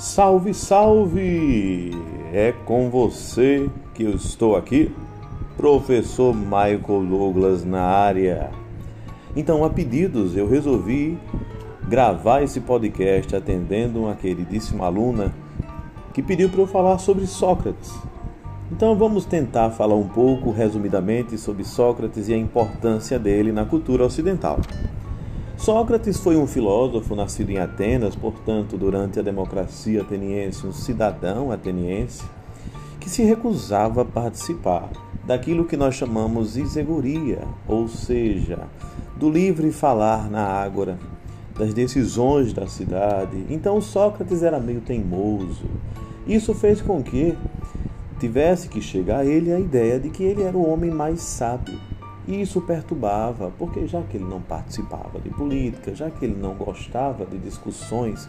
Salve, 0.00 0.54
salve! 0.54 1.90
É 2.32 2.54
com 2.64 2.88
você 2.88 3.68
que 3.92 4.02
eu 4.02 4.14
estou 4.14 4.56
aqui, 4.56 4.90
professor 5.58 6.34
Michael 6.34 7.04
Douglas 7.06 7.66
na 7.66 7.82
área. 7.82 8.50
Então, 9.36 9.62
a 9.62 9.68
pedidos, 9.68 10.34
eu 10.34 10.48
resolvi 10.48 11.18
gravar 11.86 12.40
esse 12.40 12.62
podcast 12.62 13.36
atendendo 13.36 14.00
uma 14.00 14.14
queridíssima 14.14 14.86
aluna 14.86 15.34
que 16.14 16.22
pediu 16.22 16.48
para 16.48 16.62
eu 16.62 16.66
falar 16.66 16.96
sobre 16.96 17.26
Sócrates. 17.26 17.92
Então, 18.72 18.96
vamos 18.96 19.26
tentar 19.26 19.68
falar 19.68 19.96
um 19.96 20.08
pouco, 20.08 20.50
resumidamente, 20.50 21.36
sobre 21.36 21.62
Sócrates 21.62 22.26
e 22.26 22.32
a 22.32 22.38
importância 22.38 23.18
dele 23.18 23.52
na 23.52 23.66
cultura 23.66 24.06
ocidental. 24.06 24.60
Sócrates 25.60 26.18
foi 26.18 26.38
um 26.38 26.46
filósofo 26.46 27.14
nascido 27.14 27.50
em 27.50 27.58
Atenas, 27.58 28.16
portanto, 28.16 28.78
durante 28.78 29.18
a 29.18 29.22
democracia 29.22 30.00
ateniense, 30.00 30.66
um 30.66 30.72
cidadão 30.72 31.52
ateniense 31.52 32.24
que 32.98 33.10
se 33.10 33.22
recusava 33.24 34.00
a 34.00 34.04
participar 34.06 34.88
daquilo 35.26 35.66
que 35.66 35.76
nós 35.76 35.94
chamamos 35.94 36.56
isegoria, 36.56 37.42
ou 37.68 37.88
seja, 37.88 38.60
do 39.16 39.28
livre 39.28 39.70
falar 39.70 40.30
na 40.30 40.42
ágora, 40.42 40.98
das 41.58 41.74
decisões 41.74 42.54
da 42.54 42.66
cidade. 42.66 43.44
Então 43.50 43.82
Sócrates 43.82 44.42
era 44.42 44.58
meio 44.58 44.80
teimoso. 44.80 45.66
Isso 46.26 46.54
fez 46.54 46.80
com 46.80 47.02
que 47.02 47.36
tivesse 48.18 48.66
que 48.66 48.80
chegar 48.80 49.18
a 49.18 49.26
ele 49.26 49.52
a 49.52 49.60
ideia 49.60 50.00
de 50.00 50.08
que 50.08 50.24
ele 50.24 50.42
era 50.42 50.56
o 50.56 50.66
homem 50.66 50.90
mais 50.90 51.20
sábio 51.20 51.89
e 52.26 52.40
isso 52.40 52.60
perturbava, 52.60 53.52
porque 53.58 53.86
já 53.86 54.02
que 54.02 54.16
ele 54.16 54.24
não 54.24 54.40
participava 54.40 55.18
de 55.20 55.30
política, 55.30 55.94
já 55.94 56.10
que 56.10 56.24
ele 56.24 56.36
não 56.40 56.54
gostava 56.54 57.24
de 57.24 57.38
discussões 57.38 58.28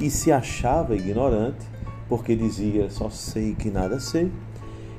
e 0.00 0.10
se 0.10 0.30
achava 0.30 0.94
ignorante, 0.94 1.66
porque 2.08 2.36
dizia 2.36 2.90
só 2.90 3.08
sei 3.08 3.54
que 3.54 3.70
nada 3.70 3.98
sei, 3.98 4.30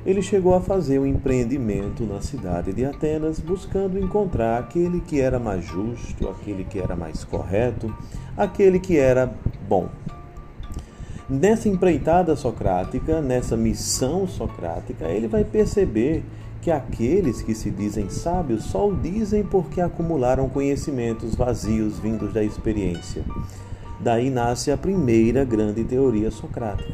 ele 0.06 0.22
chegou 0.22 0.54
a 0.54 0.62
fazer 0.62 1.00
um 1.00 1.06
empreendimento 1.06 2.04
na 2.04 2.22
cidade 2.22 2.72
de 2.72 2.86
Atenas, 2.86 3.40
buscando 3.40 3.98
encontrar 3.98 4.60
aquele 4.60 5.02
que 5.02 5.20
era 5.20 5.40
mais 5.40 5.66
justo, 5.66 6.30
aquele 6.30 6.64
que 6.64 6.80
era 6.80 6.96
mais 6.96 7.24
correto, 7.24 7.94
aquele 8.38 8.80
que 8.80 8.98
era 8.98 9.34
bom. 9.68 9.90
Nessa 11.28 11.68
empreitada 11.68 12.36
socrática, 12.36 13.20
nessa 13.20 13.58
missão 13.58 14.28
socrática, 14.28 15.06
ele 15.06 15.28
vai 15.28 15.44
perceber 15.44 16.24
que 16.66 16.72
aqueles 16.72 17.44
que 17.44 17.54
se 17.54 17.70
dizem 17.70 18.10
sábios 18.10 18.64
só 18.64 18.90
o 18.90 18.96
dizem 18.96 19.44
porque 19.44 19.80
acumularam 19.80 20.50
conhecimentos 20.50 21.36
vazios 21.36 22.00
vindos 22.00 22.34
da 22.34 22.44
experiência. 22.44 23.24
Daí 24.00 24.32
nasce 24.32 24.72
a 24.72 24.78
primeira 24.78 25.46
grande 25.46 25.84
teoria 25.84 26.32
socrática. 26.32 26.92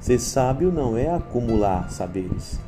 Ser 0.00 0.18
sábio 0.18 0.72
não 0.72 0.96
é 0.96 1.14
acumular 1.14 1.90
saberes. 1.90 2.58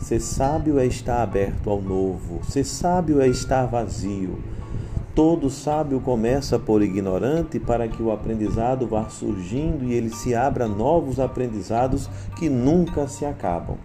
Ser 0.00 0.18
sábio 0.18 0.80
é 0.80 0.86
estar 0.86 1.22
aberto 1.22 1.70
ao 1.70 1.80
novo. 1.80 2.40
Ser 2.50 2.64
sábio 2.64 3.20
é 3.20 3.28
estar 3.28 3.66
vazio. 3.66 4.40
Todo 5.14 5.48
sábio 5.48 6.00
começa 6.00 6.58
por 6.58 6.82
ignorante 6.82 7.60
para 7.60 7.86
que 7.86 8.02
o 8.02 8.10
aprendizado 8.10 8.88
vá 8.88 9.08
surgindo 9.08 9.84
e 9.84 9.94
ele 9.94 10.10
se 10.10 10.34
abra 10.34 10.64
a 10.64 10.68
novos 10.68 11.20
aprendizados 11.20 12.10
que 12.36 12.48
nunca 12.48 13.06
se 13.06 13.24
acabam. 13.24 13.76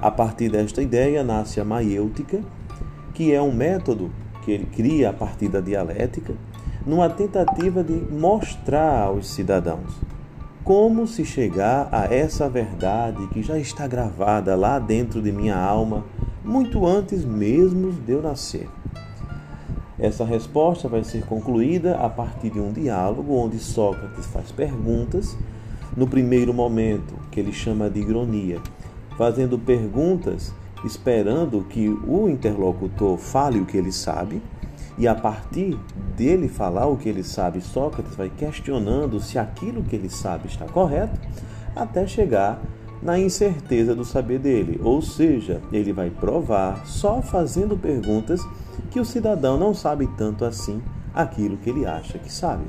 A 0.00 0.10
partir 0.10 0.48
desta 0.50 0.82
ideia 0.82 1.22
nasce 1.24 1.60
a 1.60 1.64
maiêutica, 1.64 2.40
que 3.14 3.32
é 3.32 3.42
um 3.42 3.52
método 3.52 4.10
que 4.44 4.52
ele 4.52 4.66
cria 4.66 5.10
a 5.10 5.12
partir 5.12 5.48
da 5.48 5.60
dialética, 5.60 6.34
numa 6.86 7.08
tentativa 7.08 7.82
de 7.82 7.92
mostrar 7.92 9.04
aos 9.04 9.28
cidadãos 9.28 10.08
como 10.68 11.06
se 11.06 11.24
chegar 11.24 11.88
a 11.90 12.12
essa 12.12 12.46
verdade 12.46 13.26
que 13.28 13.42
já 13.42 13.58
está 13.58 13.86
gravada 13.86 14.54
lá 14.54 14.78
dentro 14.78 15.22
de 15.22 15.32
minha 15.32 15.56
alma, 15.56 16.04
muito 16.44 16.86
antes 16.86 17.24
mesmo 17.24 17.90
de 17.90 18.12
eu 18.12 18.20
nascer. 18.20 18.68
Essa 19.98 20.26
resposta 20.26 20.86
vai 20.86 21.02
ser 21.04 21.24
concluída 21.24 21.96
a 21.96 22.10
partir 22.10 22.50
de 22.50 22.60
um 22.60 22.70
diálogo 22.70 23.34
onde 23.34 23.58
Sócrates 23.58 24.26
faz 24.26 24.52
perguntas, 24.52 25.38
no 25.96 26.06
primeiro 26.06 26.52
momento, 26.52 27.14
que 27.30 27.40
ele 27.40 27.50
chama 27.54 27.88
de 27.88 28.00
ironia, 28.00 28.60
fazendo 29.18 29.58
perguntas, 29.58 30.54
esperando 30.84 31.64
que 31.68 31.88
o 31.88 32.28
interlocutor 32.28 33.18
fale 33.18 33.58
o 33.58 33.66
que 33.66 33.76
ele 33.76 33.90
sabe, 33.90 34.40
e 34.96 35.08
a 35.08 35.14
partir 35.14 35.76
dele 36.16 36.48
falar 36.48 36.86
o 36.86 36.96
que 36.96 37.08
ele 37.08 37.24
sabe, 37.24 37.60
Sócrates 37.60 38.14
vai 38.14 38.30
questionando 38.30 39.20
se 39.20 39.36
aquilo 39.36 39.82
que 39.82 39.96
ele 39.96 40.08
sabe 40.08 40.46
está 40.46 40.66
correto, 40.66 41.20
até 41.74 42.06
chegar 42.06 42.62
na 43.02 43.18
incerteza 43.18 43.94
do 43.94 44.04
saber 44.04 44.38
dele, 44.38 44.80
ou 44.82 45.02
seja, 45.02 45.60
ele 45.72 45.92
vai 45.92 46.10
provar 46.10 46.86
só 46.86 47.20
fazendo 47.20 47.76
perguntas 47.76 48.40
que 48.90 49.00
o 49.00 49.04
cidadão 49.04 49.58
não 49.58 49.74
sabe 49.74 50.08
tanto 50.16 50.44
assim 50.44 50.80
aquilo 51.12 51.56
que 51.56 51.70
ele 51.70 51.86
acha 51.86 52.18
que 52.18 52.32
sabe. 52.32 52.64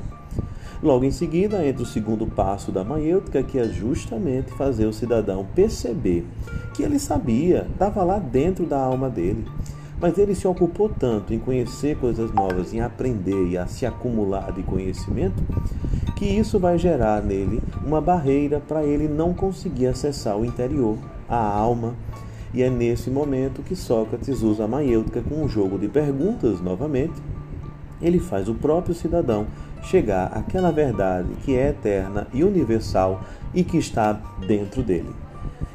Logo 0.82 1.04
em 1.04 1.10
seguida, 1.10 1.64
entra 1.66 1.82
o 1.82 1.86
segundo 1.86 2.26
passo 2.26 2.72
da 2.72 2.82
maiêutica, 2.82 3.42
que 3.42 3.58
é 3.58 3.68
justamente 3.68 4.50
fazer 4.52 4.86
o 4.86 4.92
cidadão 4.92 5.46
perceber 5.54 6.26
que 6.72 6.82
ele 6.82 6.98
sabia, 6.98 7.66
estava 7.70 8.02
lá 8.02 8.18
dentro 8.18 8.64
da 8.64 8.80
alma 8.80 9.10
dele. 9.10 9.44
Mas 10.00 10.16
ele 10.16 10.34
se 10.34 10.48
ocupou 10.48 10.88
tanto 10.88 11.34
em 11.34 11.38
conhecer 11.38 11.98
coisas 11.98 12.32
novas, 12.32 12.72
em 12.72 12.80
aprender 12.80 13.48
e 13.48 13.58
a 13.58 13.66
se 13.66 13.84
acumular 13.84 14.50
de 14.52 14.62
conhecimento, 14.62 15.42
que 16.16 16.24
isso 16.24 16.58
vai 16.58 16.78
gerar 16.78 17.22
nele 17.22 17.60
uma 17.84 18.00
barreira 18.00 18.58
para 18.58 18.82
ele 18.82 19.06
não 19.06 19.34
conseguir 19.34 19.88
acessar 19.88 20.38
o 20.38 20.46
interior, 20.46 20.96
a 21.28 21.36
alma. 21.36 21.94
E 22.54 22.62
é 22.62 22.70
nesse 22.70 23.10
momento 23.10 23.62
que 23.62 23.76
Sócrates 23.76 24.42
usa 24.42 24.64
a 24.64 24.68
maiêutica 24.68 25.20
com 25.20 25.44
um 25.44 25.48
jogo 25.48 25.78
de 25.78 25.88
perguntas 25.88 26.62
novamente. 26.62 27.12
Ele 28.00 28.18
faz 28.18 28.48
o 28.48 28.54
próprio 28.54 28.94
cidadão 28.94 29.46
chegar 29.82 30.26
àquela 30.26 30.70
verdade 30.70 31.28
que 31.42 31.56
é 31.56 31.68
eterna 31.70 32.26
e 32.32 32.44
universal 32.44 33.22
e 33.54 33.64
que 33.64 33.78
está 33.78 34.12
dentro 34.46 34.82
dele. 34.82 35.10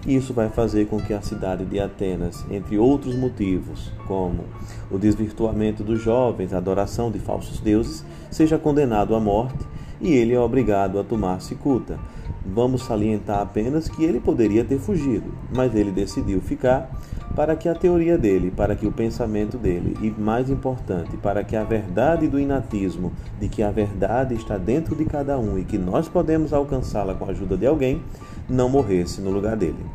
Isso 0.06 0.34
vai 0.34 0.50
fazer 0.50 0.86
com 0.86 1.00
que 1.00 1.14
a 1.14 1.22
cidade 1.22 1.66
de 1.66 1.80
Atenas, 1.80 2.46
entre 2.52 2.78
outros 2.78 3.16
motivos, 3.16 3.92
como 4.08 4.44
o 4.92 5.00
desvirtuamento 5.00 5.84
dos 5.84 6.00
jovens, 6.00 6.54
a 6.54 6.58
adoração 6.58 7.10
de 7.10 7.18
falsos 7.18 7.60
deuses, 7.60 8.06
seja 8.30 8.60
condenado 8.60 9.16
à 9.16 9.20
morte 9.20 9.66
e 10.00 10.14
ele 10.14 10.34
é 10.34 10.40
obrigado 10.40 11.00
a 11.00 11.04
tomar 11.04 11.42
cicuta. 11.42 11.98
Vamos 12.46 12.84
salientar 12.84 13.40
apenas 13.40 13.90
que 13.90 14.04
ele 14.04 14.20
poderia 14.20 14.64
ter 14.64 14.78
fugido, 14.78 15.34
mas 15.52 15.74
ele 15.74 15.92
decidiu 15.92 16.40
ficar 16.40 16.92
para 17.36 17.56
que 17.56 17.68
a 17.68 17.76
teoria 17.76 18.18
dele, 18.18 18.50
para 18.50 18.76
que 18.76 18.88
o 18.88 18.92
pensamento 18.92 19.58
dele 19.58 19.98
e, 20.02 20.10
mais 20.10 20.50
importante, 20.50 21.18
para 21.18 21.44
que 21.44 21.56
a 21.56 21.64
verdade 21.64 22.28
do 22.28 22.40
inatismo, 22.40 23.12
de 23.40 23.50
que 23.50 23.62
a 23.62 23.70
verdade 23.70 24.34
está 24.36 24.58
dentro 24.58 24.96
de 24.96 25.04
cada 25.06 25.38
um 25.38 25.60
e 25.60 25.66
que 25.66 25.78
nós 25.78 26.08
podemos 26.08 26.54
alcançá-la 26.54 27.14
com 27.14 27.26
a 27.26 27.30
ajuda 27.30 27.58
de 27.58 27.68
alguém, 27.68 28.02
não 28.50 28.70
morresse 28.70 29.20
no 29.20 29.32
lugar 29.32 29.58
dele. 29.58 29.86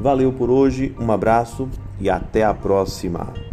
Valeu 0.00 0.32
por 0.32 0.48
hoje, 0.48 0.94
um 0.98 1.12
abraço 1.12 1.68
e 2.00 2.08
até 2.08 2.42
a 2.42 2.54
próxima! 2.54 3.49